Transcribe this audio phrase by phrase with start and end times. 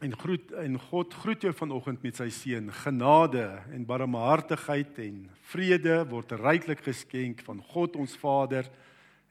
[0.00, 2.70] En groet en God groet jou vanoggend met sy seën.
[2.72, 5.18] Genade en barmhartigheid en
[5.52, 8.70] vrede word ryklik geskenk van God ons Vader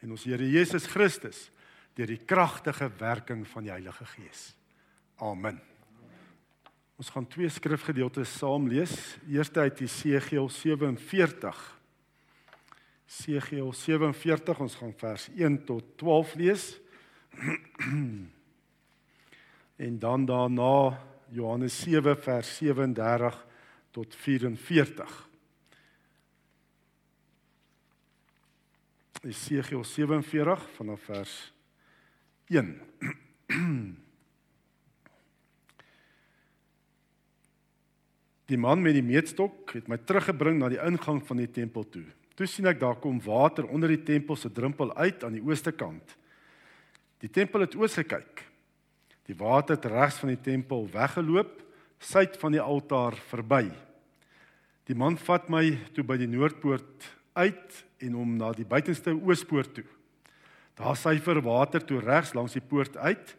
[0.03, 1.47] en ons Here Jesus Christus
[1.97, 4.51] deur die kragtige werking van die Heilige Gees.
[5.17, 5.57] Amen.
[7.01, 8.93] Ons gaan twee skrifgedeeltes saam lees.
[9.27, 11.61] Eerste uit Jesegiel 47.
[13.09, 16.73] Jesegiel 47, ons gaan vers 1 tot 12 lees.
[19.79, 23.47] en dan daarna Johannes 7 vers 37
[23.91, 25.29] tot 44.
[29.21, 31.53] Esegiel 47 vanaf vers
[32.47, 32.81] 1.
[38.45, 42.05] Die man met die meetstok het my teruggebring na die ingang van die tempel toe.
[42.35, 45.71] Toe sien ek daar kom water onder die tempel se drempel uit aan die ooste
[45.71, 46.17] kant.
[47.23, 48.48] Die tempel het oos gekyk
[49.29, 51.59] Die water het regs van die tempel weggeloop,
[52.01, 53.67] suid van die altaar verby.
[54.89, 57.05] Die man vat my toe by die noordpoort
[57.37, 59.85] uit en hom na die buitenste oospoort toe.
[60.79, 63.35] Daar syfer water toe regs langs die poort uit.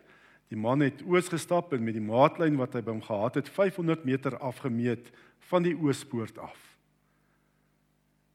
[0.53, 3.51] Die man het oos gestap en met die maatlyn wat hy by hom gehad het,
[3.51, 5.11] 500 meter afgemeet
[5.51, 6.59] van die oospoort af.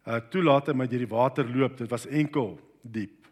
[0.05, 1.77] Uh toe laat hy my deur die water loop.
[1.79, 3.24] Dit was enkel diep.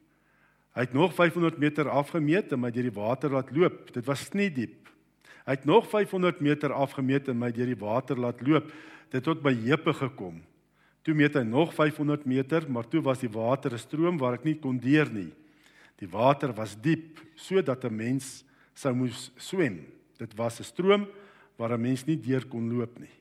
[0.74, 3.92] Hy het nog 500 meter afgemeet en my deur die water laat loop.
[3.94, 4.90] Dit was nie diep.
[5.46, 8.72] Hy het nog 500 meter afgemeet en my deur die water laat loop.
[9.12, 10.42] Dit het tot by heupe gekom.
[11.04, 14.46] Toe meet hy nog 500 meter, maar toe was die water 'n stroom waar ek
[14.46, 15.34] nie kon deur nie.
[16.00, 19.86] Die water was diep sodat 'n mens sou moes swem.
[20.18, 21.08] Dit was 'n stroom
[21.58, 23.14] waar 'n mens nie deur kon loop nie.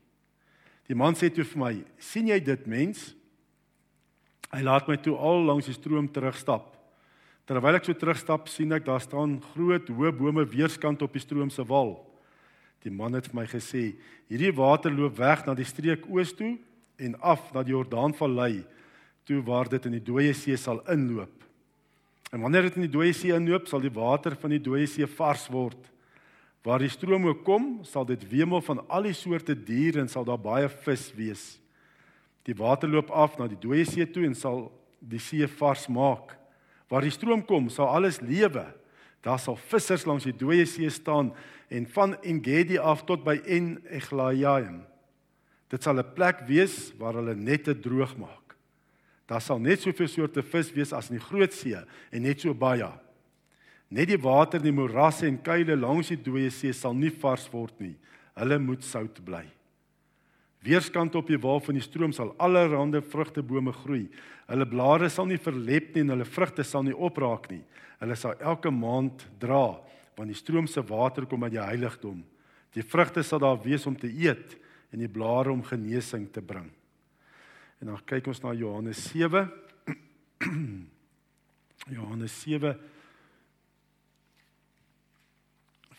[0.86, 3.14] Die man sê toe vir my: "Sien jy dit, mens?"
[4.52, 6.76] Hy laat my toe al langs die stroom terugstap.
[7.46, 11.50] Terwyl ek so terugstap, sien ek daar staan groot hoë bome weerskant op die stroom
[11.50, 11.96] se wal.
[12.82, 13.96] Die man het vir my gesê:
[14.30, 16.56] "Hierdie water loop weg na die streek oos toe
[16.98, 18.64] en af na die Jordaanvallei
[19.26, 21.44] toe waar dit in die dooie see sal inloop.
[22.32, 25.06] En wanneer dit in die dooie see inloop, sal die water van die dooie see
[25.06, 25.90] vars word.
[26.62, 30.24] Waar die stroom ook kom, sal dit wemel van al die soorte diere en sal
[30.24, 31.58] daar baie vis wees.
[32.46, 34.70] Die water loop af na die dooie see toe en sal
[35.00, 36.41] die see vars maak."
[36.92, 38.66] Waar die stroom kom, sal alles lewe.
[39.24, 41.30] Daar sal vissers langs die dooie see staan
[41.72, 44.82] en van Engedi af tot by En Eglaim.
[45.72, 48.56] Dit sal 'n plek wees waar hulle nette droog maak.
[49.26, 51.74] Daar sal net soveel soorte vis wees as in die groot see
[52.10, 52.92] en net so baie.
[53.88, 57.48] Net die water in die morasse en kuile langs die dooie see sal nie vars
[57.52, 57.96] word nie.
[58.36, 59.46] Hulle moet sout bly.
[60.62, 64.06] Weerskant op die wal van die stroom sal allerlei vrugtebome groei.
[64.46, 67.62] Hulle blare sal nie verlep nie en hulle vrugte sal nie opraak nie.
[67.98, 69.80] Hulle sal elke maand dra
[70.16, 72.20] want die stroom se water kom uit die heiligdom.
[72.76, 74.56] Die vrugte sal daar wees om te eet
[74.92, 76.68] en die blare om genesing te bring.
[77.80, 79.48] En dan kyk ons na Johannes 7.
[81.96, 82.76] Johannes 7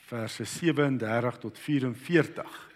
[0.07, 2.72] verse 37 tot 44.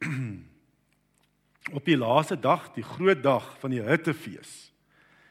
[1.76, 4.72] Op die laaste dag, die groot dag van die Hittefees,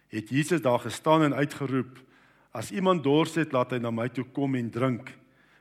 [0.09, 1.99] het Jesus daar gestaan en uitgeroep:
[2.51, 5.11] As iemand dors het, laat hy na my toe kom en drink.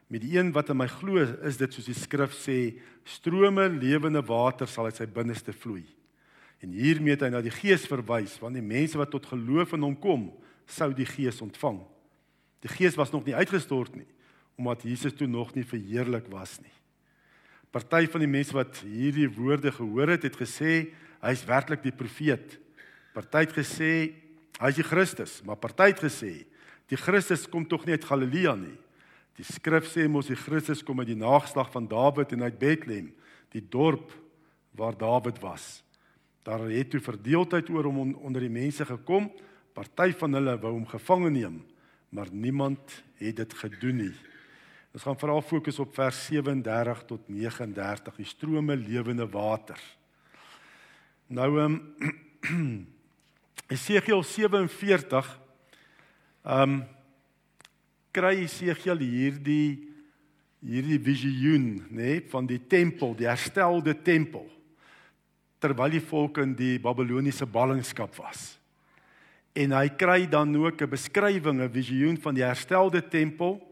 [0.09, 4.23] Met die een wat in my glo, is dit soos die skrif sê, strome lewende
[4.25, 5.85] water sal uit sy binneste vloei.
[6.65, 9.85] En hiermee het hy na die Gees verwys, want die mense wat tot geloof in
[9.85, 10.31] hom kom,
[10.69, 11.83] sou die Gees ontvang.
[12.65, 14.09] Die Gees was nog nie uitgestort nie,
[14.59, 16.73] omdat Jesus toe nog nie verheerlik was nie.
[17.75, 20.89] Party van die mense wat hierdie woorde gehoor het, het gesê
[21.21, 22.57] hy's werklik die profeet.
[23.17, 23.93] Party het gesê
[24.59, 26.33] hy's die Christus, maar party het gesê
[26.89, 28.77] die Christus kom tog nie uit Galilea nie.
[29.37, 33.11] Die skrif sê mos die Christus kom uit die nageslag van Dawid en uit Bethlehem,
[33.53, 34.11] die dorp
[34.79, 35.83] waar Dawid was.
[36.49, 39.29] Daar het toe verdeeldheid oor hom onder die mense gekom.
[39.77, 41.61] Party van hulle wou hom gevange neem,
[42.09, 44.15] maar niemand het dit gedoen nie.
[44.99, 49.79] Ons gaan veral fokus op vers 37 tot 39, die strome lewende water.
[51.31, 51.77] Nou ehm
[52.51, 52.81] um,
[53.77, 55.29] Esegiel 47
[56.43, 56.81] ehm um,
[58.11, 59.87] kry Esegiel hierdie
[60.67, 64.51] hierdie visioen, nê, nee, van die tempel, die herstelde tempel
[65.63, 68.57] terwyl die volk in die Babiloniese ballingskap was.
[69.55, 73.68] En hy kry dan ook 'n beskrywing, 'n visioen van die herstelde tempel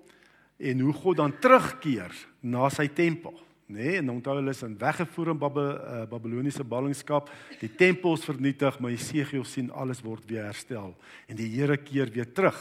[0.56, 3.34] en hoe God dan terugkeer na sy tempel,
[3.66, 3.76] nê?
[3.76, 7.30] Nee, en onthou hulle is in weggevoer in Bab uh, Babiloniese ballingskap.
[7.60, 10.94] Die tempel is vernietig, maar Jesegiel sien alles word weer herstel
[11.26, 12.60] en die Here keer weer terug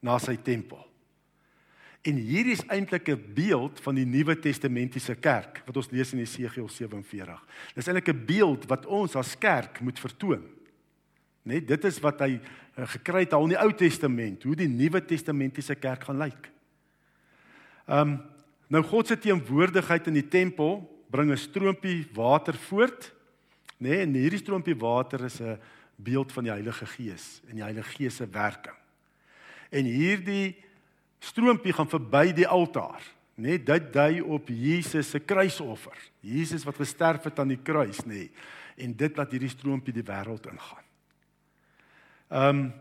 [0.00, 0.80] na sy tempel.
[2.00, 6.24] En hier is eintlik 'n beeld van die Nuwe Testamentiese kerk wat ons lees in
[6.24, 7.44] Jesegiel 47.
[7.74, 10.42] Dis eintlik 'n beeld wat ons as kerk moet vertoon.
[11.42, 14.68] Net dit is wat hy uh, gekry het al in die Ou Testament, hoe die
[14.68, 16.50] Nuwe Testamentiese kerk gaan lyk.
[17.90, 18.18] Ehm um,
[18.70, 23.12] nou God se teenwoordigheid in die tempel bring 'n stroompie water voort,
[23.78, 23.88] nê?
[23.88, 25.58] Nee, en hierdie stroompie water is 'n
[25.96, 28.76] beeld van die Heilige Gees en die Heilige Gees se werking.
[29.70, 30.56] En hierdie
[31.18, 33.02] stroompie gaan verby die altaar.
[33.34, 35.96] Net dit dui op Jesus se kruisoffer.
[36.20, 38.30] Jesus wat gesterf het aan die kruis, nê.
[38.76, 40.84] En dit laat hierdie stroompie die wêreld ingaan.
[42.28, 42.72] Ehm um,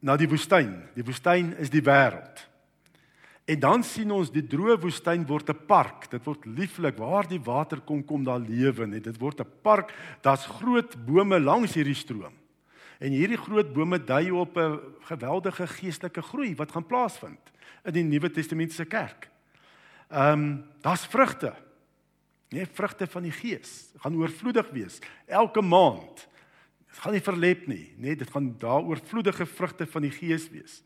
[0.00, 0.82] na die woestyn.
[0.94, 2.55] Die woestyn is die wêreld.
[3.46, 6.10] En dan sien ons die droë woestyn word 'n park.
[6.10, 9.04] Dit word lieflik waar die water kom kom daar lewe, net.
[9.04, 9.94] Dit word 'n park.
[10.20, 12.34] Daar's groot bome langs hierdie stroom.
[12.98, 17.52] En hierdie groot bome dui op 'n geweldige geestelike groei wat gaan plaasvind
[17.84, 19.30] in die Nuwe Testamentiese kerk.
[20.10, 21.54] Ehm um, daar's vrugte.
[22.50, 26.28] Nee, vrugte van die Gees gaan oorvloedig wees elke maand.
[26.86, 30.82] Dit gaan nie verlep nie, nee, dit gaan daar oorvloedige vrugte van die Gees wees.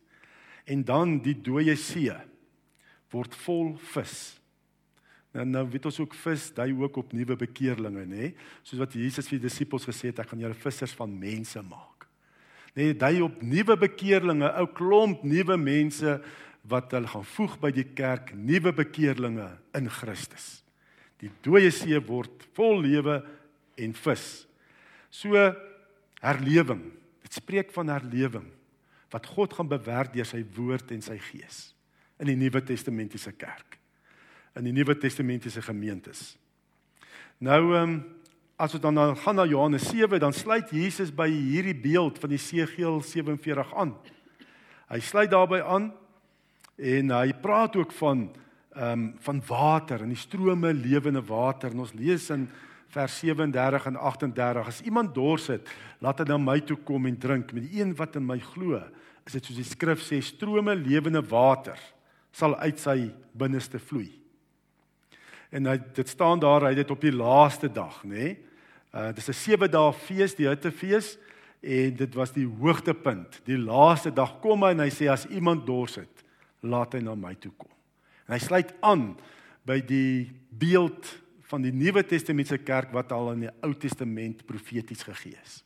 [0.65, 2.17] En dan die dooie see
[3.11, 4.19] word vol vis.
[5.35, 8.33] Nou nou weet ons ook vis dui ook op nuwe bekeerlinge, nê?
[8.67, 12.07] Soos wat Jesus vir die disippels gesê het, ek gaan julle vissers van mense maak.
[12.75, 16.19] Nee, dui op nuwe bekeerlinge, ou klomp nuwe mense
[16.71, 19.49] wat hulle gaan voeg by die kerk, nuwe bekeerlinge
[19.79, 20.61] in Christus.
[21.23, 23.21] Die dooie see word vol lewe
[23.81, 24.29] en vis.
[25.15, 25.37] So
[26.23, 26.85] herlewing.
[27.27, 28.49] Dit spreek van herlewing
[29.11, 31.71] wat God gaan bewerk deur sy woord en sy gees
[32.21, 33.79] in die Nuwe Testamentiese kerk.
[34.59, 36.35] In die Nuwe Testamentiese gemeentes.
[37.39, 38.01] Nou ehm
[38.61, 42.29] as ons dan nou gaan na Johannes 7, dan sluit Jesus by hierdie beeld van
[42.29, 43.95] die Segeel 47 aan.
[44.93, 45.87] Hy sluit daarbey aan
[46.81, 48.31] En hy praat ook van
[48.71, 51.71] ehm um, van water en die strome lewende water.
[51.71, 52.49] En ons lees in
[52.89, 55.69] vers 37 en 38: As iemand dors het,
[55.99, 57.53] laat hy na my toe kom en drink.
[57.53, 58.79] Met die een wat in my glo,
[59.27, 61.79] is dit soos die skrif sê, strome lewende water
[62.33, 64.11] sal uit sy binneste vloei.
[65.51, 68.15] En hy dit staan daar, hy het dit op die laaste dag, nê?
[68.15, 68.39] Nee?
[68.91, 71.17] Uh dis 'n 7 dae fees, die Hittefees
[71.61, 73.41] en dit was die hoogtepunt.
[73.45, 76.25] Die laaste dag kom hy en hy sê as iemand dors het,
[76.61, 77.71] laat hy na my toe kom.
[78.27, 79.17] En hy sluit aan
[79.67, 81.07] by die beeld
[81.51, 85.65] van die Nuwe Testamentiese kerk wat al in die Ou Testament profeties gegee is.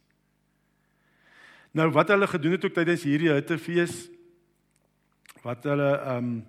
[1.72, 4.08] Nou wat hulle gedoen het ook tydens hierdie hittefees
[5.44, 6.42] wat hulle ehm um,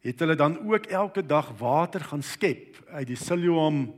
[0.00, 3.88] het hulle dan ook elke dag water gaan skep uit die Siloam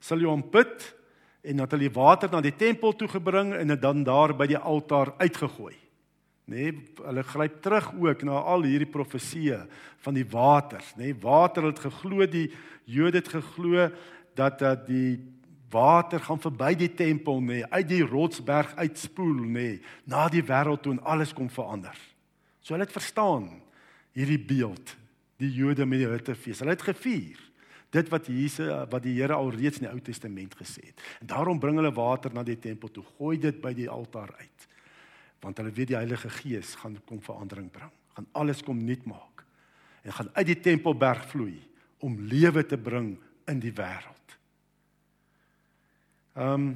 [0.00, 0.94] Siloam put
[1.42, 4.46] en dat hulle die water na die tempel toe gebring en dit dan daar by
[4.48, 5.74] die altaar uitgegooi.
[6.50, 9.60] Nê nee, hulle gryp terug ook na al hierdie profeseë
[10.04, 10.82] van die water.
[10.96, 12.48] Nê nee, water het geglo die
[12.90, 13.90] Jode het geglo
[14.34, 15.20] dat dat die
[15.70, 20.42] water gaan verby die tempel nê nee, uit die rotsberg uitspoel nê nee, na die
[20.42, 21.94] wêreld toe en alles kom verander.
[22.60, 23.52] So hulle het verstaan
[24.16, 24.96] hierdie beeld
[25.40, 27.38] die Jode met die hittefees hulle het gevier.
[27.90, 31.00] Dit wat Jesus wat die Here al reeds in die Ou Testament gesê het.
[31.22, 33.04] En daarom bring hulle water na die tempel toe.
[33.16, 34.68] Gooi dit by die altaar uit.
[35.42, 39.42] Want hulle weet die Heilige Gees gaan kom verandering bring, gaan alles kom nuut maak.
[40.04, 41.56] En gaan uit die tempelberg vloei
[42.04, 43.14] om lewe te bring
[43.50, 44.38] in die wêreld.
[46.36, 46.70] Ehm um,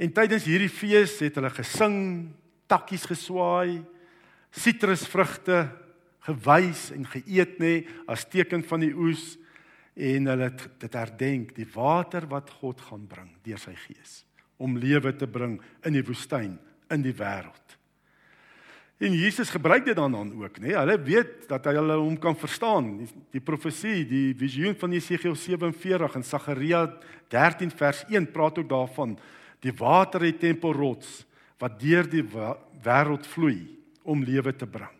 [0.00, 1.96] En tydens hierdie fees het hulle gesing,
[2.70, 3.82] takkies geswaai,
[4.48, 5.66] sitrusvrugte
[6.26, 7.74] gewys en geëet nê
[8.10, 9.36] as teken van die oes
[10.00, 14.22] en hulle het dit herdenk die water wat God gaan bring deur sy gees
[14.60, 15.58] om lewe te bring
[15.88, 16.58] in die woestyn
[16.92, 17.76] in die wêreld.
[19.00, 20.66] En Jesus gebruik dit dan dan ook, nê?
[20.66, 20.76] Nee?
[20.76, 22.98] Hulle weet dat hulle hom kan verstaan.
[22.98, 26.82] Die, die profesie, die visioen van Jesegiel 47 en Sagaria
[27.32, 29.16] 13 vers 1 praat ook daarvan
[29.64, 31.22] die water uit tempelrots
[31.60, 32.24] wat deur die
[32.84, 34.99] wêreld vloei om lewe te bring.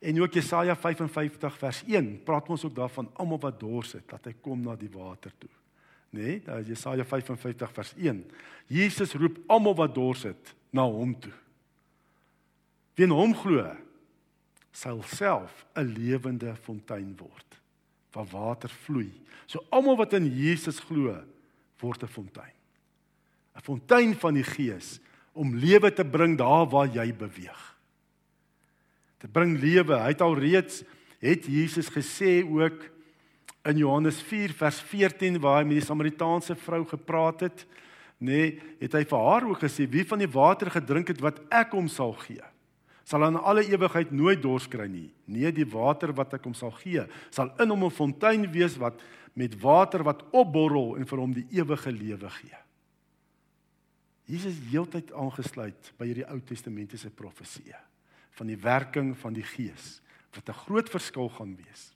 [0.00, 4.24] En ook Jesaja 55 vers 1 praat ons ook daarvan almal wat dors het, dat
[4.24, 5.50] hy kom na die water toe
[6.16, 6.22] nê?
[6.22, 8.24] Nee, daar is Jesaja 55 vers 1.
[8.66, 11.32] Jesus roep almal wat dors het na hom toe.
[12.96, 13.68] Wie in hom glo,
[14.72, 17.60] sal self 'n lewende fontein word
[18.12, 19.12] waar water vloei.
[19.46, 21.22] So almal wat in Jesus glo,
[21.80, 22.54] word 'n fontein.
[23.54, 25.00] 'n Fontein van die Gees
[25.32, 27.75] om lewe te bring daar waar jy beweeg.
[29.26, 29.98] Dit bring lewe.
[29.98, 30.84] Hy het al reeds
[31.18, 32.84] het Jesus gesê ook
[33.66, 37.64] in Johannes 4 vers 14 waar hy met die Samaritaanse vrou gepraat het,
[38.22, 41.40] nê, nee, het hy vir haar ook gesê wie van die water gedrink het wat
[41.50, 42.44] ek hom sal gee,
[43.02, 45.08] sal aan alle ewigheid nooit dors kry nie.
[45.26, 47.02] Nee, die water wat ek hom sal gee,
[47.34, 49.02] sal in hom 'n fontein wees wat
[49.34, 52.62] met water wat opborrel en vir hom die ewige lewe gee.
[54.26, 57.86] Jesus is heeltyd aangesluit by hierdie Ou Testamentiese profeseë
[58.36, 60.00] van die werking van die Gees
[60.36, 61.94] wat 'n groot verskil gaan wees.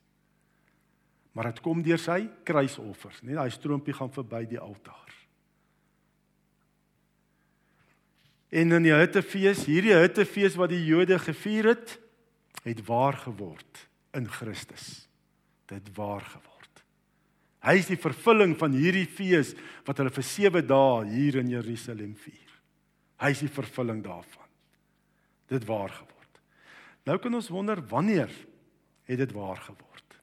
[1.33, 5.13] Maar dit kom deur sy kruisoffer, nie daai stroompie gaan verby die altaar.
[8.51, 11.99] En in die Hittefees, hierdie Hittefees wat die Jode gevier het,
[12.65, 15.07] het waar geword in Christus.
[15.71, 16.83] Dit waar geword.
[17.63, 19.53] Hy is die vervulling van hierdie fees
[19.87, 22.55] wat hulle vir 7 dae hier in Jerusalem vier.
[23.21, 24.49] Hy is die vervulling daarvan.
[25.47, 26.20] Dit waar geword.
[27.11, 28.31] Nou kan ons wonder wanneer
[29.11, 30.19] het dit waar geword?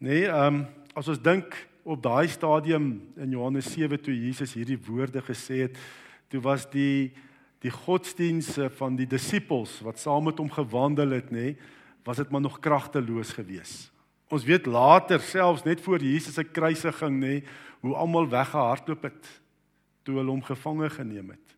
[0.00, 0.66] Nee, ehm um,
[0.96, 1.52] as ons dink
[1.84, 2.86] op daai stadium
[3.20, 5.76] in Johannes 7 toe Jesus hierdie woorde gesê het,
[6.32, 7.12] toe was die
[7.60, 11.56] die godsdienste van die disippels wat saam met hom gewandel het, nê,
[12.06, 13.92] was dit maar nog kragteloos geweest.
[14.32, 17.34] Ons weet later selfs net voor Jesus se kruisiging, nê,
[17.82, 19.30] hoe almal weggehardloop het
[20.06, 21.57] toe hulle hom gevange geneem het.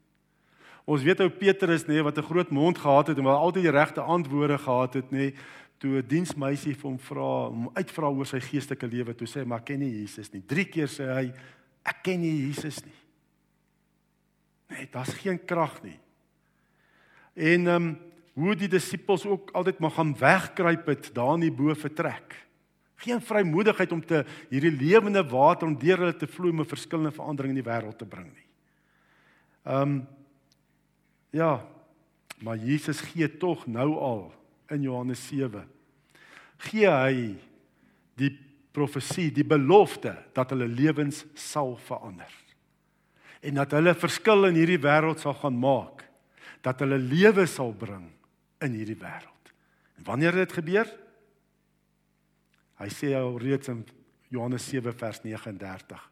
[0.91, 3.79] Ons weet ou Petrus nê wat 'n groot mond gehad het en wat altyd die
[3.79, 5.35] regte antwoorde gehad het nê
[5.79, 9.63] toe 'n diensmeisie vir hom vra om uitvra oor sy geestelike lewe toe sê maar
[9.63, 10.43] ken nie Jesus nie.
[10.43, 11.33] 3 keer sê hy
[11.85, 13.01] ek ken nie Jesus nie.
[14.69, 15.99] Nee, daar's geen krag nie.
[17.35, 17.99] En ehm um,
[18.35, 22.35] hoe die disippels ook altyd maar gaan wegkruip het daar in die bo vertrek.
[22.97, 27.13] Geen vrymoedigheid om te hierdie lewende water om deur hulle te vloei om 'n verskillende
[27.13, 28.49] verandering in die wêreld te bring nie.
[29.65, 30.07] Ehm um,
[31.31, 31.67] ja,
[32.41, 34.23] maar Jesus gee tog nou al
[34.71, 35.67] in Johannes 7
[36.61, 37.35] gee hy
[38.21, 38.31] die
[38.75, 42.31] profesie, die belofte dat hulle lewens sal verander
[43.41, 46.05] en dat hulle verskil in hierdie wêreld sal gaan maak,
[46.61, 48.05] dat hulle lewe sal bring
[48.61, 49.53] in hierdie wêreld.
[49.97, 50.89] En wanneer dit gebeur?
[52.81, 53.81] Hy sê al reeds in
[54.33, 56.05] Johannes 7 vers 39.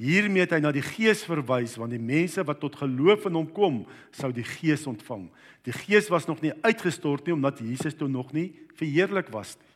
[0.00, 3.50] Hiermee het hy na die Gees verwys want die mense wat tot geloof in hom
[3.52, 3.82] kom,
[4.16, 5.26] sou die Gees ontvang.
[5.68, 8.48] Die Gees was nog nie uitgestort nie omdat Jesus toe nog nie
[8.78, 9.68] verheerlik was nie.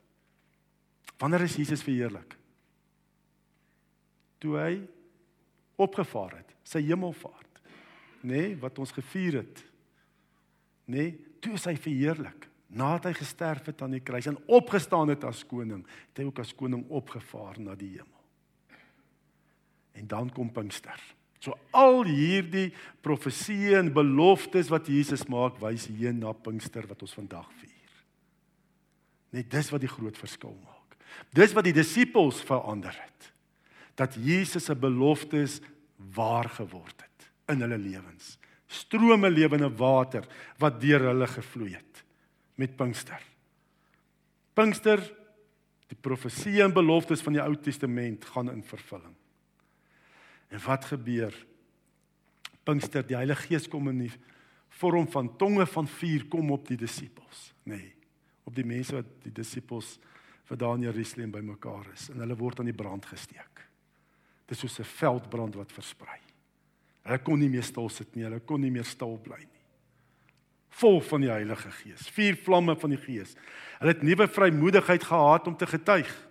[1.21, 2.35] Wanneer is Jesus verheerlik?
[4.43, 4.73] Toe hy
[5.81, 7.61] opgevaar het, sy hemelvaart,
[8.25, 9.63] nê, nee, wat ons gevier het.
[10.87, 12.49] Nê, nee, toe is hy verheerlik.
[12.75, 16.41] Nadat hy gesterf het aan die kruis en opgestaan het as koning, het hy ook
[16.43, 18.14] as koning opgevaar na die hemel.
[19.95, 20.99] En dan kom Pinkster.
[21.45, 22.71] So al hierdie
[23.05, 27.73] profeseë en beloftes wat Jesus maak, wys heen na Pinkster wat ons vandag vier.
[29.35, 30.97] Net dis wat die groot verskil maak.
[31.35, 33.31] Dis wat die disippels verander het
[33.95, 35.61] dat Jesus se beloftes
[36.17, 38.35] waar geword het in hulle lewens.
[38.67, 40.27] Strome lewende water
[40.59, 42.03] wat deur hulle gevloei het
[42.59, 43.21] met Pinkster.
[44.55, 45.03] Pinkster
[45.91, 49.15] die profesie en beloftes van die Ou Testament gaan in vervulling.
[50.55, 51.35] En wat gebeur?
[52.65, 54.13] Pinkster, die Heilige Gees kom in die
[54.79, 57.77] vorm van tonge van vuur kom op die disippels, nê.
[57.77, 57.93] Nee,
[58.45, 59.97] op die mense wat die disippels
[60.45, 63.63] vir Daniël Jerusalem bymekaar is en hulle word aan die brand gesteek.
[64.45, 66.21] Dit is soos 'n veldbrand wat versprei.
[67.05, 69.63] Hulle kon nie meer stil sit nie, hulle kon nie meer stil bly nie.
[70.69, 73.37] Vol van die Heilige Gees, vier vlamme van die Gees.
[73.79, 76.24] Hulle het nuwe vrymoedigheid gehad om te getuig.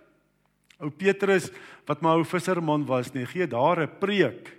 [0.82, 1.50] Ou Petrus
[1.86, 4.50] wat my ou visserman was, nee, gee daar 'n preek.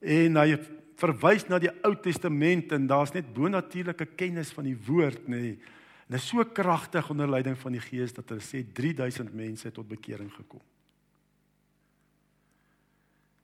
[0.00, 0.58] En hy
[0.96, 5.40] verwys na die Ou Testament en daar's net bonatuurlike kennis van die woord, nê.
[5.40, 5.58] Nee.
[6.08, 9.88] En is so kragtig onder leiding van die Gees dat hulle sê 3000 mense tot
[9.88, 10.62] bekering gekom.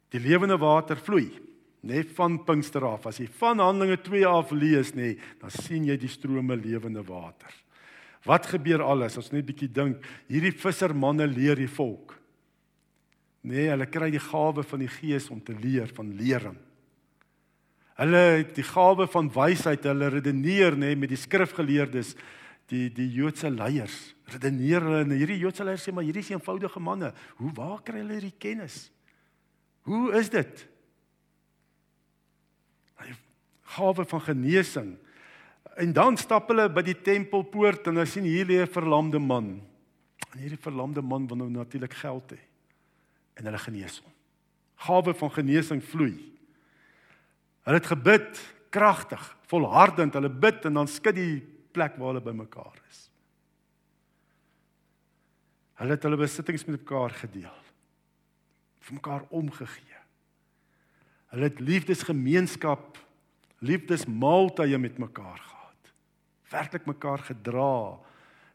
[0.09, 1.33] Die lewende water vloei
[1.83, 3.09] net van Pinkster af.
[3.11, 7.51] As jy van Handelinge 2 af lees nê, dan sien jy die strome lewende water.
[8.27, 12.15] Wat gebeur alles as net bietjie dink, hierdie vissermanne leer die volk.
[13.43, 16.59] Nee, hulle kry die gawe van die Gees om te leer van lering.
[17.99, 22.15] Hulle het die gawe van wysheid, hulle redeneer nê met die skrifgeleerdes,
[22.71, 23.97] die die Joodse leiers.
[24.33, 27.11] Redeneer hulle en hierdie Joodse leiers sê maar hierdie is eenvoudige manne.
[27.41, 28.87] Hoe waar kry hulle hierdie kennis?
[29.89, 30.63] Hoe is dit?
[33.03, 33.11] Hy
[33.75, 34.93] gawe van genesing.
[35.77, 39.63] En dan stap hulle by die tempelpoort en hulle sien hier lê 'n verlamde man.
[40.33, 42.41] En hierdie verlamde man wil nou natuurlik geld hê.
[43.35, 44.13] En hulle genees hom.
[44.77, 46.33] Gawe van genesing vloei.
[47.63, 50.15] Hulle het gebid kragtig, volhardend.
[50.15, 53.11] Hulle bid en dan skud die plek waar hulle bymekaar is.
[55.75, 57.63] Hulle het hulle besittings met mekaar gedeel
[58.83, 60.01] vir mekaar omgegee.
[61.33, 62.99] Hulle het liefdesgemeenskap,
[63.59, 65.52] liefdesmaaltye met mekaar gehad.
[66.53, 67.99] Werklik mekaar gedra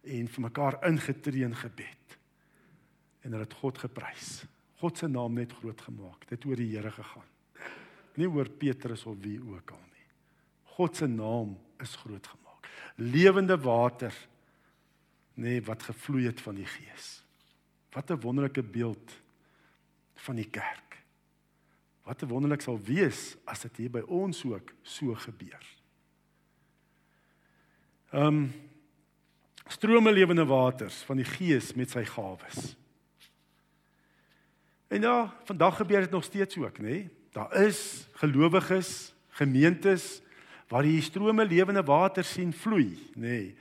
[0.08, 2.18] en vir mekaar ingetree in gebed.
[3.26, 4.46] En hulle het God geprys.
[4.78, 6.28] God se naam net groot gemaak.
[6.30, 7.28] Dit oor die Here gegaan.
[8.18, 10.08] Nie oor Petrus of wie ook al nie.
[10.78, 12.70] God se naam is groot gemaak.
[12.96, 14.14] Lewende water
[15.38, 17.22] nê nee, wat gevloei het van die Gees.
[17.94, 19.22] Wat 'n wonderlike beeld
[20.16, 20.98] van die kerk.
[22.04, 25.77] Wat 'n wonderlik sal wees as dit hier by ons ook so gebeur.
[28.18, 28.54] Ehm um,
[29.68, 32.72] strome lewende waters van die Gees met sy gawes.
[34.88, 36.82] En ja, vandag gebeur dit nog steeds ook, nê?
[36.82, 37.10] Nee?
[37.32, 40.22] Daar is gelowiges, gemeentes
[40.68, 43.22] waar die strome lewende water sien vloei, nê?
[43.22, 43.56] Nee?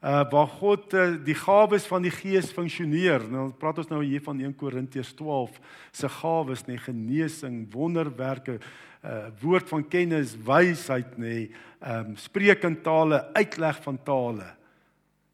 [0.00, 3.26] Uh waar God uh, die gawes van die Gees funksioneer.
[3.28, 5.58] Nou praat ons nou hier van 1 Korintiërs 12
[5.92, 8.58] se gawes, nê, genesing, wonderwerke,
[9.04, 14.48] uh woord van kennis, wysheid, nê, ehm um, spreek in tale, uitleg van tale.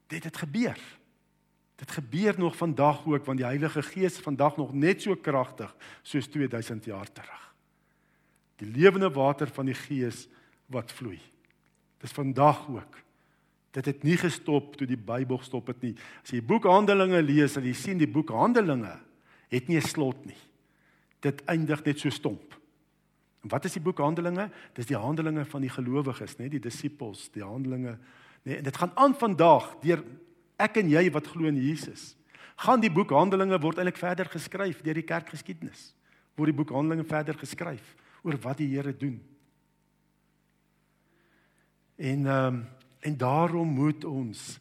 [0.07, 0.79] Dit het gebeur.
[1.77, 6.27] Dit gebeur nog vandag ook want die Heilige Gees vandag nog net so kragtig soos
[6.27, 7.43] 2000 jaar terug.
[8.57, 10.25] Die lewende water van die Gees
[10.65, 11.19] wat vloei.
[12.01, 13.06] Dis vandag ook.
[13.71, 15.95] Dit het nie gestop toe die Bybel gestop het nie.
[16.23, 18.95] As jy boek Handelinge lees, sal jy sien die boek Handelinge
[19.51, 20.37] het nie 'n slot nie.
[21.21, 22.55] Dit eindig net so stomp.
[23.43, 24.49] En wat is die boek Handelinge?
[24.73, 27.97] Dis die handelinge van die gelowiges, nê, die disippels, die handelinge,
[28.43, 28.57] nê.
[28.57, 30.03] En dit gaan aan vandag deur
[30.57, 32.15] ek en jy wat glo in Jesus.
[32.57, 35.93] Gaan die boek Handelinge word eintlik verder geskryf deur die kerkgeskiedenis.
[36.35, 39.19] Word die boek Handelinge verder geskryf oor wat die Here doen.
[41.97, 42.65] En ehm um,
[43.07, 44.59] En daarom moet ons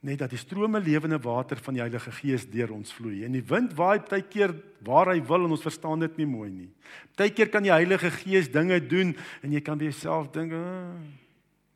[0.00, 3.22] net dat die strome lewende water van die Heilige Gees deur ons vloei.
[3.26, 6.48] En die wind waai baie keer waar hy wil en ons verstaan dit nie mooi
[6.52, 6.68] nie.
[7.12, 9.12] Partykeer kan die Heilige Gees dinge doen
[9.44, 10.96] en jy kan vir jouself dink, ah,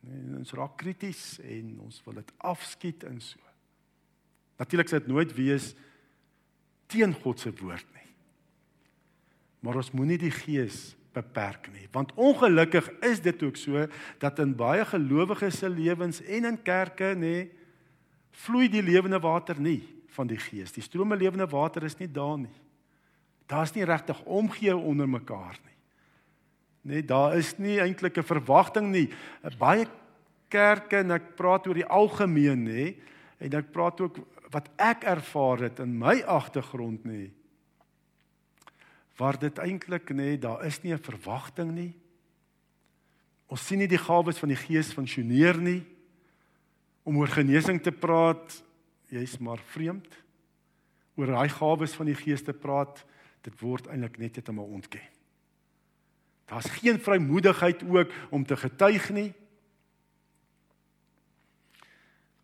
[0.08, 3.40] nee, ons raak krities en ons wil dit afskiet en so.
[4.60, 5.72] Natuurlik sou dit nooit wees
[6.88, 8.08] teen God se woord nie.
[9.64, 11.86] Maar ons moenie die Gees beperk nie.
[11.94, 13.86] Want ongelukkig is dit ook so
[14.22, 17.48] dat in baie gelowiges se lewens en in kerke nê
[18.44, 19.82] vloei die lewende water nie
[20.14, 20.74] van die Gees.
[20.74, 22.60] Die strome lewende water is nie daar nie.
[23.50, 25.78] Daar's nie regtig omgee onder mekaar nie.
[26.94, 29.08] Net daar is nie eintlik 'n verwagting nie.
[29.58, 29.86] Baie
[30.48, 32.94] kerke en ek praat oor die algemeen nê
[33.38, 34.18] en ek praat ook
[34.50, 37.30] wat ek ervaar het in my agtergrond nê
[39.16, 41.94] waar dit eintlik nê daar is nie 'n verwagting nie.
[43.46, 45.84] Ons sien nie die gawes van die Gees funksioneer nie.
[47.04, 48.62] Om oor genesing te praat,
[49.08, 50.08] jy's maar vreemd.
[51.16, 53.04] Oor daai gawes van die Gees te praat,
[53.42, 55.04] dit word eintlik net om ontken.
[56.48, 59.32] Daar's geen vrymoedigheid ook om te getuig nie.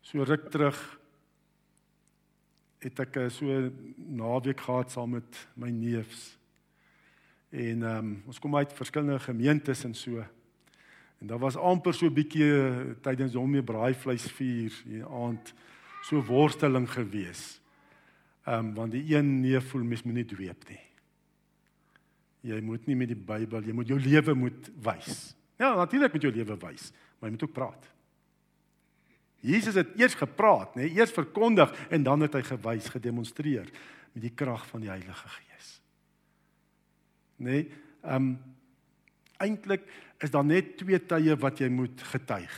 [0.01, 0.77] So ruk terug
[2.81, 6.40] het ek so 'n naweek gehad saam met my neefs.
[7.51, 10.23] En ehm um, ons kom uit verskillende gemeentes en so.
[11.19, 15.53] En daar was amper so 'n bietjie eh, tydens hom mee braaivleisvuur hier aand
[16.01, 17.61] so worsteling gewees.
[18.45, 20.79] Ehm um, want die een neef voel mens moet nie dweep nie.
[22.41, 25.35] Jy moet nie met die Bybel, jy moet jou lewe moet wys.
[25.57, 27.91] Ja, natuurlik moet jou lewe wys, maar jy moet ook praat.
[29.35, 33.69] Jesus het eers gepraat, nê, eers verkondig en dan het hy gewys, gedemonstreer
[34.13, 35.50] met die krag van die Heilige Gees
[37.41, 37.61] nê?
[37.61, 37.67] Nee,
[38.01, 38.31] ehm um,
[39.41, 39.87] eintlik
[40.21, 42.57] is daar net twee tye wat jy moet getuig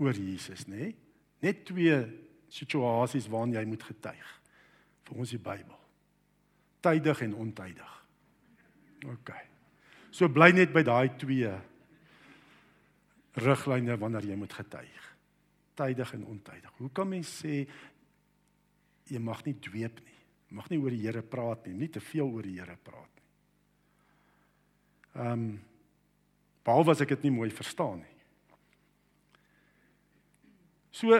[0.00, 0.76] oor Jesus, nê?
[0.76, 0.96] Nee?
[1.44, 1.96] Net twee
[2.52, 4.32] situasies waarin jy moet getuig
[5.06, 5.78] vir ons die Bybel.
[6.84, 7.94] Tydig en ontydig.
[9.08, 9.32] OK.
[10.12, 11.52] So bly net by daai twee
[13.40, 15.06] riglyne wanneer jy moet getuig.
[15.78, 16.72] Tydig en ontydig.
[16.80, 17.62] Hoe kan mens sê
[19.10, 20.18] jy mag nie dweep nie?
[20.58, 23.19] Mag nie oor die Here praat nie, nie te veel oor die Here praat.
[25.20, 25.50] Ehm um,
[26.64, 28.16] behalwe as ek dit nie mooi verstaan nie.
[30.92, 31.16] So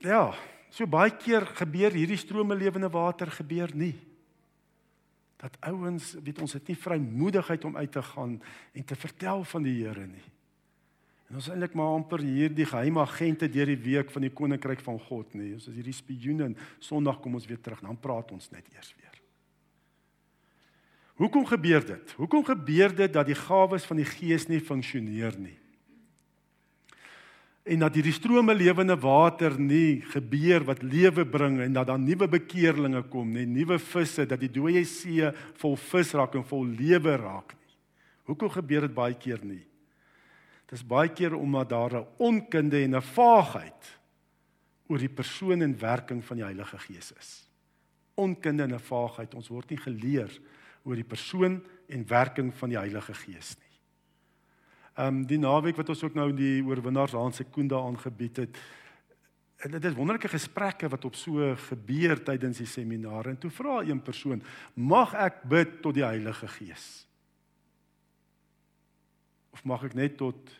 [0.00, 0.30] ja,
[0.70, 3.96] so baie keer gebeur hierdie strome lewende water gebeur nie.
[5.40, 8.36] Dat ouens, weet ons het nie vrymoedigheid om uit te gaan
[8.76, 10.26] en te vertel van die Here nie.
[11.30, 14.98] En ons eintlik maar amper hierdie geheime agente deur die week van die koninkryk van
[15.06, 15.52] God nie.
[15.54, 18.92] Ons is hierdie spioene en Sondag kom ons weer terug, dan praat ons net eers
[18.98, 19.09] weer.
[21.20, 22.12] Hoekom gebeur dit?
[22.16, 25.56] Hoekom gebeur dit dat die gawes van die Gees nie funksioneer nie?
[27.68, 32.24] En dat hierdie strome lewende water nie gebeur wat lewe bring en dat daar nuwe
[32.38, 35.28] bekeerlinge kom, nie nuwe visse, dat die dooie see
[35.60, 37.74] vol vis raak en vol lewe raak nie.
[38.30, 39.62] Hoekom gebeur dit baie keer nie?
[40.72, 43.98] Dis baie keer omdat daar 'n onkunde en 'n vaagheid
[44.88, 47.48] oor die persoon en werking van die Heilige Gees is.
[48.14, 49.34] Onkunde en 'n vaagheid.
[49.34, 50.30] Ons word nie geleer
[50.82, 53.76] oor die persoon en werking van die Heilige Gees nie.
[54.94, 58.36] Ehm um, die naweek wat ons ook nou in die oorwinnaars aan se koenda aangebied
[58.36, 58.58] het,
[59.68, 64.02] dit is wonderlike gesprekke wat op so gebeur tydens die seminar en toe vra een
[64.02, 64.42] persoon,
[64.74, 67.06] "Mag ek bid tot die Heilige Gees?"
[69.52, 70.50] Of mag ek net tot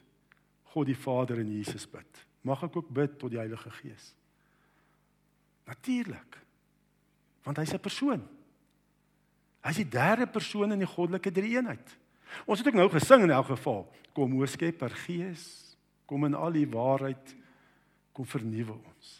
[0.63, 2.27] God die Vader en Jesus bid?
[2.43, 4.15] Mag ek ook bid tot die Heilige Gees?
[5.67, 6.39] Natuurlik.
[7.43, 8.40] Want hy's 'n persoon.
[9.67, 11.97] Hy's die derde persoon in die goddelike drie-eenheid.
[12.47, 13.83] Ons het ook nou gesing in elk geval,
[14.17, 15.45] kom o Skepper Gees,
[16.09, 17.35] kom in al die waarheid,
[18.17, 19.11] kom vernuwe ons.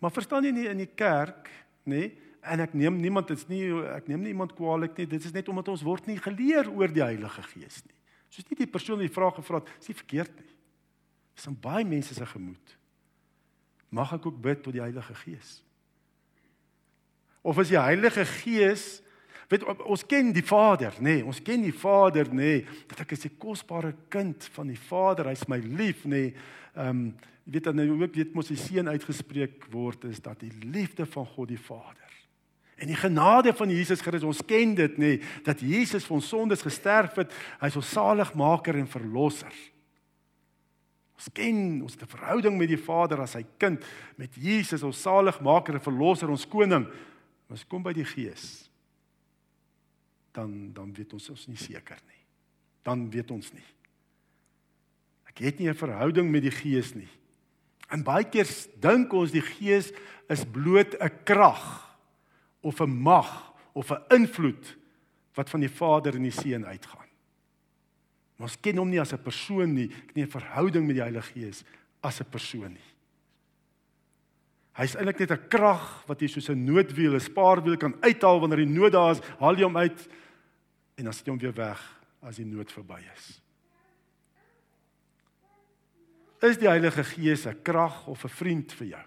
[0.00, 1.48] Maar verstaan jy nie in die kerk,
[1.84, 2.04] nê?
[2.08, 5.08] Nee, en ek neem niemand is nie ek neem nie iemand kwaadlik nie.
[5.10, 7.96] Dit is net omdat ons word nie geleer oor die Heilige Gees nie.
[8.32, 10.52] Soos nie die persoon wat die vraag gevra het, is nie verkeerd nie.
[11.36, 12.76] Dis in baie mense se gemoed.
[13.90, 15.58] Mag ek ook bid tot die Heilige Gees?
[17.42, 19.00] Of is die Heilige Gees
[19.50, 21.16] weet ons ken die Vader, nê?
[21.20, 22.34] Nee, ons ken die Vader, nê?
[22.62, 26.10] Nee, dat ek is 'n kosbare kind van die Vader, hy's my lief, nê?
[26.10, 26.34] Nee.
[26.76, 30.38] Ehm um, jy weet dan nou ook weet mos die seun uitgespreek word is dat
[30.40, 32.10] die liefde van God die Vader
[32.80, 35.10] en die genade van Jesus Christus, ons ken dit nê,
[35.44, 39.52] dat Jesus vir ons sondes gesterf het, hy's ons saligmaker en verlosser.
[41.20, 43.84] Ons ken ons het 'n verhouding met die Vader as sy kind,
[44.16, 46.86] met Jesus ons saligmaker en verlosser, ons koning.
[47.50, 48.69] Ons kom by die Gees.
[50.40, 52.22] Dan dan weet ons ons nie seker nie.
[52.86, 53.68] Dan weet ons nie.
[55.28, 57.08] Ek het nie 'n verhouding met die Gees nie.
[57.90, 58.46] En baie keer
[58.80, 59.92] dink ons die Gees
[60.28, 61.96] is bloot 'n krag
[62.62, 64.76] of 'n mag of 'n invloed
[65.34, 67.08] wat van die Vader en die Seun uitgaan.
[68.38, 71.64] Ons ken hom nie as 'n persoon nie, nie 'n verhouding met die Heilige Gees
[72.00, 72.90] as 'n persoon nie.
[74.72, 78.64] Hy's eintlik net 'n krag wat jy soos 'n noodwiel, 'n spaarwiel kan uithaal wanneer
[78.64, 80.08] die nood daar is, haal jy hom uit
[81.00, 81.80] en dan sit jy hom weer weg
[82.20, 83.28] as die nood verby is.
[86.44, 89.06] Is die Heilige Gees 'n krag of 'n vriend vir jou?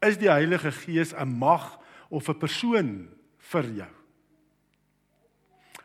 [0.00, 3.92] Is die Heilige Gees 'n mag of 'n persoon vir jou.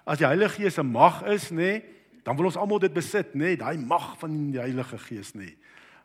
[0.06, 1.84] As die Heilige Gees 'n mag is, nê, nee,
[2.24, 5.40] dan wil ons almal dit besit, nê, nee, daai mag van die Heilige Gees, nê.
[5.40, 5.58] Nee.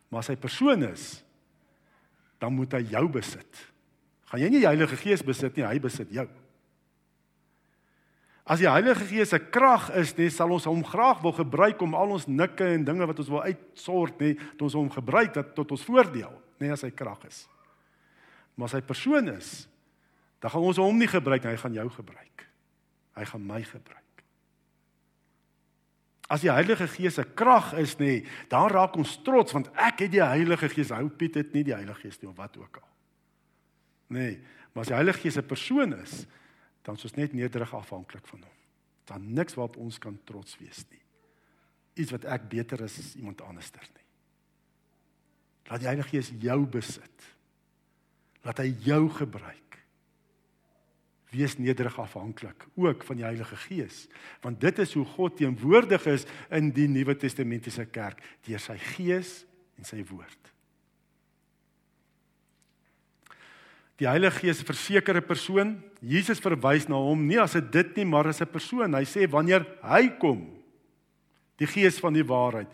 [0.09, 1.24] Maar as hy persoon is,
[2.38, 3.72] dan moet hy jou besit.
[4.24, 6.29] Gaan jy nie die Heilige Gees besit nie, hy besit jou.
[8.47, 11.95] As die Heilige Gees 'n krag is, nê, sal ons hom graag wil gebruik om
[11.95, 15.55] al ons nikke en dinge wat ons wil uitsort, nê, dat ons hom gebruik dat
[15.55, 17.49] tot ons voordeel, nê, as hy krag is.
[18.55, 19.69] Maar as hy persoon is,
[20.39, 22.47] dan gaan ons hom nie gebruik nie, hy gaan jou gebruik.
[23.17, 24.03] Hy gaan my gebruik.
[26.31, 30.11] As die Heilige Gees 'n krag is nê, dan raak ons trots want ek het
[30.11, 30.91] die Heilige Gees.
[30.91, 32.89] Hou Piet het nie die Heilige Gees nie of wat ook al.
[34.09, 34.41] Nee,
[34.73, 36.27] maar as die Heilige Gees 'n persoon is,
[36.87, 38.57] dan is ons net nederig afhanklik van hom.
[39.07, 41.03] Dan niks waarop ons kan trots wees nie.
[42.03, 44.05] Iets wat ek beter is as iemand anderster nie.
[45.66, 47.31] Laat die Heilige Gees jou besit.
[48.46, 49.66] Laat hy jou gebruik
[51.37, 54.07] wees nederig afhanklik ook van die Heilige Gees
[54.44, 59.42] want dit is hoe God teenwoordig is in die Nuwe Testamentiese kerk deur sy Gees
[59.77, 60.53] en sy woord.
[63.99, 65.83] Die Heilige Gees 'n persoon.
[66.01, 68.95] Jesus verwys na hom nie as 'n dit nie, maar as 'n persoon.
[68.95, 70.51] Hy sê wanneer hy kom,
[71.57, 72.69] die Gees van die waarheid,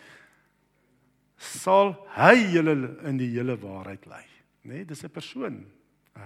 [1.37, 4.25] sal hy julle in die hele waarheid lei.
[4.63, 4.73] Né?
[4.73, 5.65] Nee, dis 'n persoon.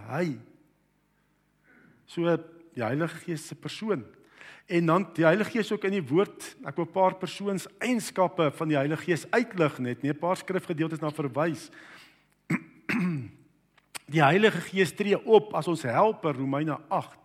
[0.10, 0.40] Hy
[2.08, 2.24] So
[2.74, 4.06] die Heilige Gees se persoon.
[4.66, 8.52] En dan die Heilige Gees ook in die woord, ek wil 'n paar persoons eienskappe
[8.52, 11.70] van die Heilige Gees uitlig net, nie 'n paar skrifgedeeltes na verwys.
[14.08, 17.17] Die Heilige Gees tree op as ons helper, Romeine 8.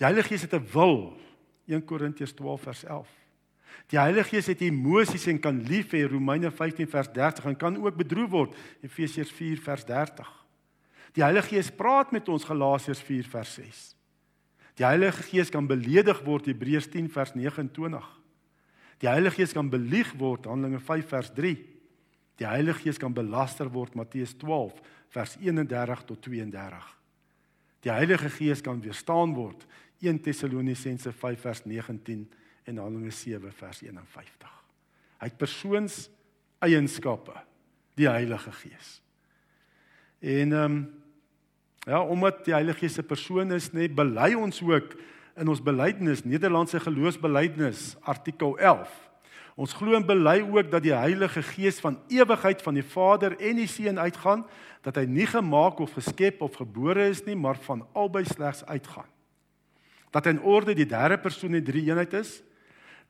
[0.00, 1.16] Die Heilige Gees het 'n wil,
[1.68, 3.08] 1 Korintiërs 12 vers 11.
[3.88, 7.76] Die Heilige Gees het emosies en kan lief hê, Romeine 15 vers 30 en kan
[7.76, 10.46] ook bedroef word, Efesiërs 4 vers 30.
[11.12, 13.96] Die Heilige Gees praat met ons Galasiërs 4 vers 6.
[14.74, 18.20] Die Heilige Gees kan beledig word Hebreërs 10 vers 29.
[18.98, 21.52] Die Heilige Gees kan belieg word Handelinge 5 vers 3.
[22.40, 24.80] Die Heilige Gees kan belaster word Matteus 12
[25.12, 26.88] vers 31 tot 32.
[27.82, 29.66] Die Heilige Gees kan weerstaan word
[30.02, 32.24] 1 Tessalonisense 5 vers 19
[32.64, 34.58] en Handelinge 7 vers 51.
[35.22, 36.06] Hy het persoons
[36.62, 37.36] eienskappe
[37.98, 38.98] die Heilige Gees.
[40.22, 40.82] En ehm um,
[41.82, 44.92] Ja, omdat die Heilige Gees se persoon is, nê, nee, bely ons ook
[45.34, 48.92] in ons belydenis, Nederlandse geloofsbelydenis, artikel 11.
[49.56, 53.58] Ons glo en bely ook dat die Heilige Gees van ewigheid van die Vader en
[53.60, 54.46] die Seun uitgaan,
[54.82, 59.08] dat hy nie gemaak of geskep of gebore is nie, maar van albei slegs uitgaan.
[60.12, 62.40] Dat hy in orde die derde persoon in drie eenheid is,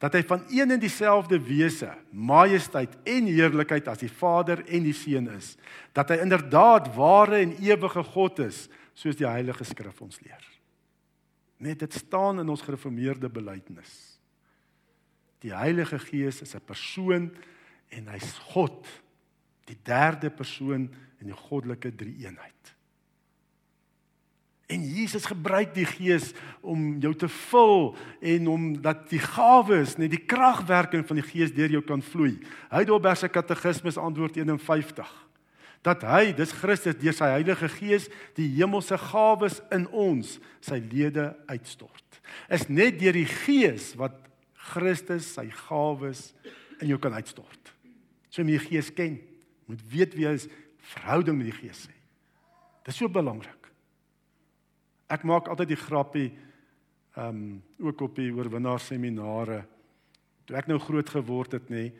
[0.03, 4.97] dat hy van een en dieselfde wese, majesteit en heerlikheid as die Vader en die
[4.99, 5.55] Seun is,
[5.95, 8.67] dat hy inderdaad ware en ewige God is,
[8.99, 10.43] soos die Heilige Skrif ons leer.
[11.63, 14.12] Net dit staan in ons gereformeerde belydenis.
[15.43, 17.31] Die Heilige Gees is 'n persoon
[17.91, 18.87] en hy's God,
[19.67, 20.89] die derde persoon
[21.21, 22.75] in die goddelike drie-eenheid.
[24.73, 30.11] En Jesus gebruik die Gees om jou te vul en om dat die gawes, net
[30.15, 32.39] die kragwerking van die Gees deur jou kan vloei.
[32.71, 35.13] Heidelberg se katekismes antwoord 51
[35.83, 38.07] dat hy, dis Christus deur sy Heilige Gees
[38.39, 42.21] die hemelse gawes in ons, sy lede uitstort.
[42.47, 44.15] Is net deur die Gees wat
[44.70, 46.31] Christus sy gawes
[46.83, 47.72] in jou kan uitstort.
[48.31, 49.18] So jy die Gees ken,
[49.68, 50.48] moet weet wie hy is,
[50.92, 51.96] verhouding met die Gees hê.
[52.87, 53.68] Dis so belangrik.
[55.12, 56.31] Ek maak altyd die grappie
[57.12, 59.59] ehm um, ook op die oorwinnaar seminare.
[60.48, 61.90] Toe ek nou groot geword het nê,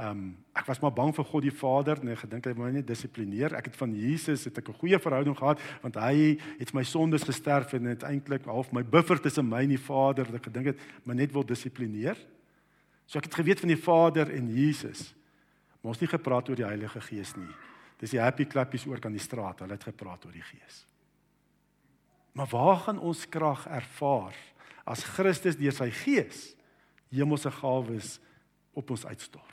[0.00, 2.72] ehm um, ek was maar bang vir God die Vader, nee, gedink hy moet my
[2.78, 3.54] net dissiplineer.
[3.56, 7.24] Ek het van Jesus het ek 'n goeie verhouding gehad want hy het my sondes
[7.24, 10.66] gesterf en het eintlik half my buffer tussen my en die Vader dat ek gedink
[10.66, 12.16] het my net wil dissiplineer.
[13.06, 15.14] So ek het geweet van die Vader en Jesus.
[15.82, 17.54] Maar ons nie gepraat oor die Heilige Gees nie.
[17.98, 20.86] Dis die happy klappies oor kan die straat, hulle het gepraat oor die Gees.
[22.32, 24.36] Maar waar gaan ons krag ervaar
[24.84, 26.54] as Christus deur sy Gees
[27.10, 28.20] hemelse gawes
[28.72, 29.49] op ons uitstort?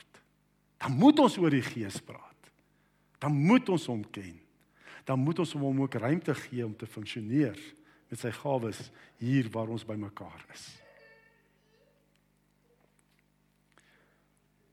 [0.78, 2.50] Dan moet ons oor die Gees praat.
[3.18, 4.36] Dan moet ons hom ken.
[5.04, 7.58] Dan moet ons hom ook ruimte gee om te funksioneer
[8.08, 8.88] met sy gawes
[9.20, 10.66] hier waar ons bymekaar is.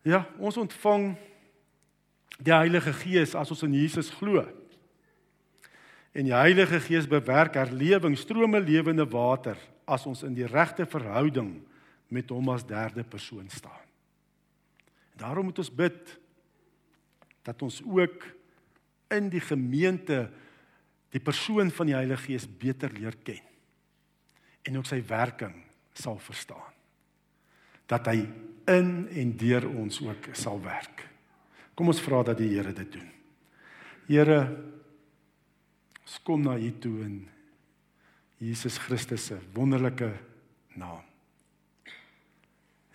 [0.06, 1.16] Ja, ons ontvang
[2.38, 4.44] die Heilige Gees as ons in Jesus glo.
[6.16, 9.58] En die Heilige Gees bewerk herlewing, strome lewende water
[9.90, 11.58] as ons in die regte verhouding
[12.14, 13.85] met hom as derde persoon staan.
[15.16, 16.16] Daarom moet ons bid
[17.46, 18.26] dat ons ook
[19.14, 20.26] in die gemeente
[21.14, 23.44] die persoon van die Heilige Gees beter leer ken
[24.66, 25.54] en ook sy werking
[25.94, 26.74] sal verstaan.
[27.86, 28.26] Dat hy
[28.74, 31.06] in en deur ons ook sal werk.
[31.78, 33.12] Kom ons vra dat die Here dit doen.
[34.10, 34.40] Here
[36.06, 37.16] Ons kom na U toe in
[38.38, 40.12] Jesus Christus se wonderlike
[40.78, 41.02] naam.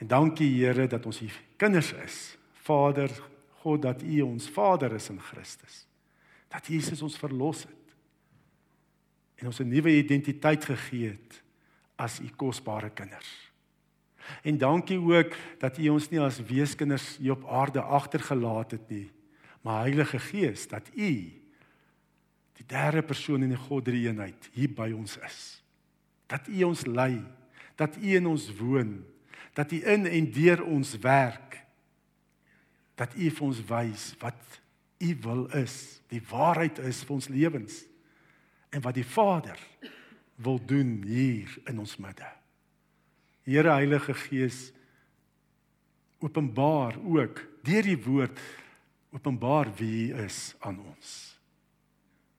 [0.01, 1.29] En dankie Here dat ons U
[1.61, 2.17] kinders is.
[2.65, 3.13] Vader,
[3.61, 5.85] God dat U ons Vader is in Christus.
[6.49, 7.95] Dat Jesus ons verlos het.
[9.41, 11.43] En ons 'n nuwe identiteit gegee het
[11.97, 13.51] as U kosbare kinders.
[14.43, 19.11] En dankie ook dat U ons nie as weeskinders hier op aarde agtergelaat het nie,
[19.61, 21.11] maar Heilige Gees dat U
[22.53, 25.63] die derde persoon in die God drie eenheid hier by ons is.
[26.27, 27.25] Dat U ons lei,
[27.77, 29.05] dat U in ons woon,
[29.53, 31.59] dat U in en deur ons werk.
[32.95, 34.61] Dat U vir ons wys wat
[35.01, 37.79] U wil is, die waarheid is vir ons lewens
[38.71, 39.59] en wat die Vader
[40.41, 42.29] wil doen hier in ons midde.
[43.49, 44.71] Here Heilige Gees
[46.21, 48.41] openbaar ook deur die woord
[49.11, 51.17] openbaar wie U is aan ons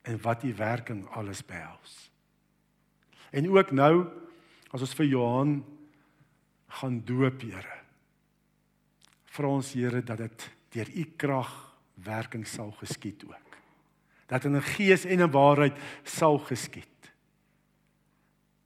[0.07, 2.09] en wat die werking alles behels.
[3.31, 4.07] En ook nou
[4.71, 5.59] as ons vir Johan
[6.79, 7.77] gaan doop, Here.
[9.31, 11.51] Vra ons Here dat dit deur u krag
[12.03, 13.57] werking sal geskied ook.
[14.31, 17.11] Dat in 'n gees en 'n waarheid sal geskied.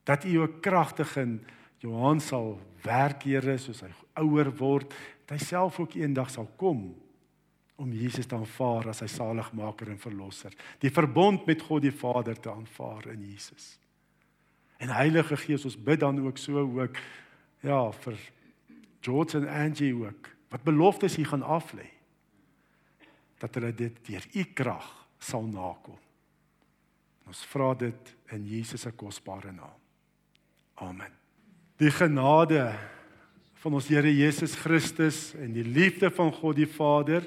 [0.04, 1.44] Dat u ook kragtig in
[1.78, 4.94] Johan sal werk, Here, soos hy ouer word,
[5.26, 6.94] dat hy self ook eendag sal kom
[7.76, 10.52] om Jesus te aanvaar as sy saligmaker en verlosser.
[10.78, 13.78] Die verbond met God die Vader te aanvaar in Jesus.
[14.76, 16.96] En Heilige Gees, ons bid dan ook so ook
[17.64, 18.18] ja vir
[19.00, 21.86] George en Angie ook wat beloftes hier gaan aflê.
[23.38, 24.86] Dat hulle dit deur u krag
[25.18, 25.98] sal nakom.
[27.26, 29.80] Ons vra dit in Jesus se kosbare naam.
[30.74, 31.12] Amen.
[31.80, 32.70] Die genade
[33.60, 37.26] van ons Here Jesus Christus en die liefde van God die Vader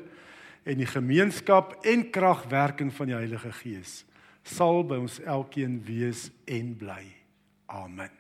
[0.63, 4.03] en die gemeenskap en kragwerking van die Heilige Gees
[4.49, 7.03] sal by ons elkeen wees en bly.
[7.69, 8.18] Amen.